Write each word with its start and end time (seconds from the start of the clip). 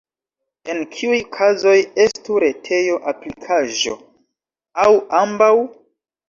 En 0.73 0.79
kiuj 0.93 1.17
kazoj 1.35 1.75
estu 2.05 2.39
retejo, 2.45 2.97
aplikaĵo, 3.13 3.95
aŭ 4.87 4.89
ambaŭ? 5.21 5.53